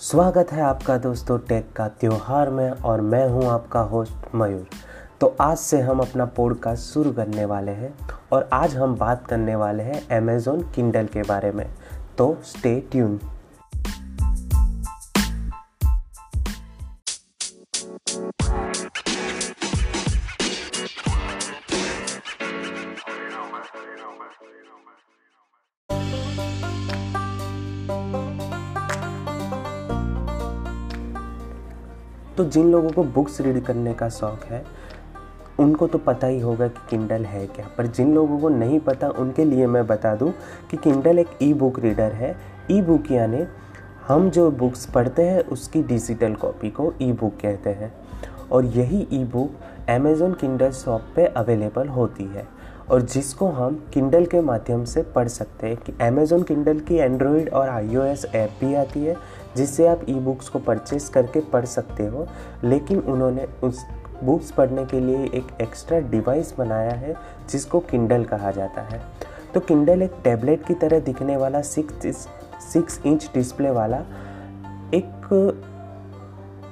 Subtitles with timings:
[0.00, 4.66] स्वागत है आपका दोस्तों टेक का त्यौहार में और मैं हूँ आपका होस्ट मयूर।
[5.20, 7.92] तो आज से हम अपना पॉडकास्ट शुरू करने वाले हैं
[8.32, 11.66] और आज हम बात करने वाले हैं अमेज़ोन किंडल के बारे में।
[12.18, 13.18] तो स्टे ट्यून
[32.38, 34.64] तो जिन लोगों को बुक्स रीड करने का शौक़ है,
[35.58, 39.08] उनको तो पता ही होगा कि किंडल है क्या। पर जिन लोगों को नहीं पता,
[39.08, 40.32] उनके लिए मैं बता दूँ
[40.70, 42.36] कि किंडल एक ई बुक रीडर है।
[42.70, 43.44] ई बुक यानी
[44.08, 47.92] हम जो बुक्स पढ़ते हैं, उसकी डिजिटल कॉपी को ई बुक कहते हैं।
[48.52, 49.50] और यही e book
[49.88, 52.46] Amazon Kindle shop पे अवेलेबल होती है।
[52.90, 57.48] और जिसको हम किंडल के माध्यम से पढ़ सकते हैं कि अमेज़ोन किंडल की एंड्रॉयड
[57.48, 59.16] और आईओएस ऐप भी आती है।
[59.56, 62.26] जिससे आप ई बुक्स को परचेस करके पढ़ सकते हो,
[62.64, 63.84] लेकिन उन्होंने उस
[64.24, 67.14] बुक्स पढ़ने के लिए एक एक्स्ट्रा डिवाइस बनाया है,
[67.50, 69.00] जिसको किंडल कहा जाता है।
[69.54, 72.28] तो किंडल एक टैबलेट की तरह दिखने वाला सिक्स
[72.62, 73.98] सिक्स इंच डिस्प्ले वाला
[74.94, 75.64] एक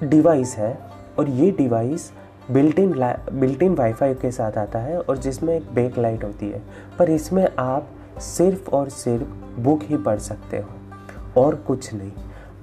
[0.03, 0.79] डिवाइस है,
[1.19, 2.11] और ये device
[2.51, 2.93] built in
[3.33, 6.63] built in WiFi के साथ आता है, और जिसमें एक बैक लाइट होती है।
[6.99, 12.13] पर इसमें आप सिर्फ़ और सिर्फ़ बुक ही पढ़ सकते हो, और कुछ नहीं।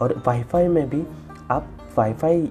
[0.04, 1.04] और वाईफाई में भी
[1.52, 2.50] आप वाईफाई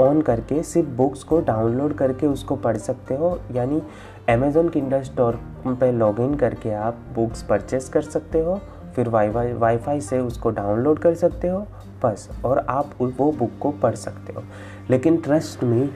[0.00, 3.82] ऑन करके सिर्फ़ बुक्स को डाउनलोड करके उसको पढ़ सकते हो। यानी
[4.28, 8.60] अमेज़ोन किंडल स्टोर पे लॉगिन करके आप बुक्स परचेस कर सकते हो।
[8.96, 11.66] फिर वाईफाई वाईफाई से उसको डाउनलोड कर सकते हो।
[12.04, 14.42] बस, और आप वो बुक को पढ़ सकते हो।
[14.90, 15.88] लेकिन ट्रस्ट में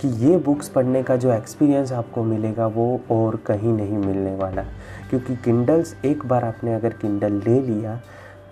[0.00, 4.62] कि ये बुक्स पढ़ने का जो एक्सपीरियंस आपको मिलेगा वो और कहीं नहीं मिलने वाला।
[5.10, 8.00] क्योंकि किंडल्स एक बार आपने अगर किंडल ले लिया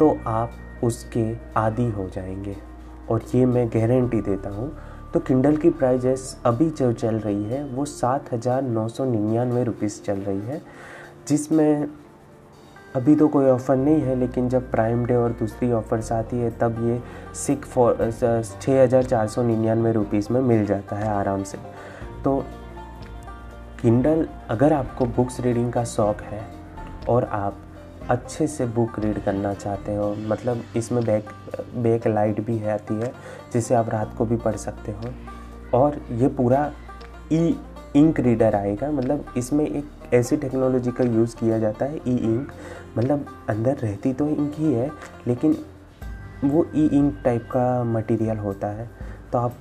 [0.01, 0.53] तो आप
[0.85, 1.25] उसके
[1.57, 2.57] आदि हो जाएँगे।
[3.11, 4.73] और ये मैं गारंटी देता हूँ
[5.15, 9.65] तो किंडल की प्राइजेस अभी जो चल रही है, वो सात हज़ार नौ सौ निन्यानवे
[9.65, 10.61] रुपीज़ चल रही है,
[11.29, 11.89] जिसमें
[12.97, 16.51] अभी तो कोई ऑफ़र नहीं है, लेकिन जब प्राइम डे और दूसरी ऑफ़र्स आती है,
[16.51, 17.01] तब ये
[17.37, 21.59] सिक फॉर छः हज़ार चार सौ निन्यानवे रुपीज़ में मिल जाता है आराम से।
[22.25, 22.37] तो
[23.83, 26.45] किंडल अगर आपको बुक्स रीडिंग का शौक़ है,
[27.09, 27.57] और आप
[28.11, 31.29] अच्छे से बुक रीड करना चाहते हो मतलब इसमें बैक
[31.75, 33.13] बैक लाइट भी है आती है,
[33.53, 35.13] जिसे आप रात को भी पढ़ सकते हो।
[35.75, 36.71] और ये पूरा
[37.33, 37.57] ई
[37.97, 42.53] इंक रीडर आएगा मतलब इसमें एक ऐसी टेक्नोलॉजी का यूज़ किया जाता है, ई इंक
[42.99, 44.91] मतलब अंदर रहती तो इंक ही है,
[45.27, 45.57] लेकिन
[46.45, 48.89] वो ई इंक टाइप का मटेरियल होता है।
[49.33, 49.55] तो आप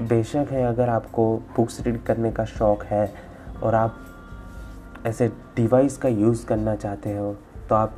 [0.00, 3.12] बेशक है, अगर आपको बुक्स रीड करने का शौक़ है,
[3.62, 4.02] और आप
[5.06, 7.36] ऐसे डिवाइस का यूज़ करना चाहते हो
[7.68, 7.94] तो आप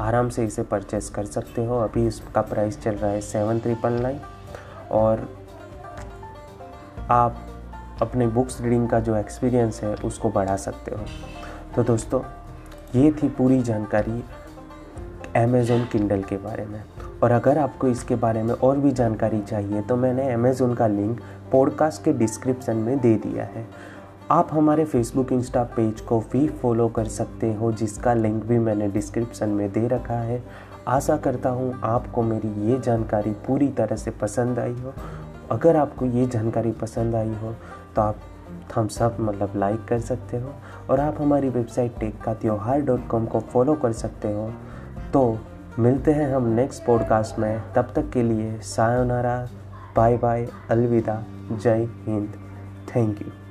[0.00, 3.92] आराम से इसे परचेस कर सकते हो। अभी इसका प्राइस चल रहा है सेवन ट्रिपल
[3.92, 4.20] नाइन
[4.90, 5.28] और
[7.10, 7.42] आप
[8.02, 11.04] अपने बुक्स रीडिंग का जो एक्सपीरियंस है, उसको बढ़ा सकते हो।
[11.76, 12.20] तो दोस्तों,
[12.94, 14.22] ये थी पूरी जानकारी
[15.36, 16.82] अमेज़ोन किंडल के बारे में।
[17.22, 21.20] और अगर आपको इसके बारे में और भी जानकारी चाहिए तो मैंने अमेज़ोन का लिंक
[21.52, 23.66] पॉडकास्ट के डिस्क्रिप्शन में दे दिया है।
[24.30, 28.88] आप हमारे फेसबुक इंस्टा पेज को भी फॉलो कर सकते हो, जिसका लिंक भी मैंने
[28.88, 30.42] डिस्क्रिप्शन में दे रखा है।
[30.88, 34.94] आशा करता हूँ आपको मेरी ये जानकारी पूरी तरह से पसंद आई हो।
[35.50, 37.54] अगर आपको ये जानकारी पसंद आई हो
[37.96, 38.20] तो आप
[38.70, 40.52] थम्स अप मतलब लाइक कर सकते हो,
[40.90, 44.50] और आप हमारी वेबसाइट टेक का त्योहार डॉट कॉम को फॉलो कर सकते हो।
[45.12, 45.38] तो
[45.78, 49.38] मिलते हैं हम नेक्स्ट पॉडकास्ट में। तब तक के लिए सायोनारा
[49.96, 51.22] बाय बाय अलविदा,
[51.52, 52.32] जय हिंद।
[52.96, 53.45] Thank you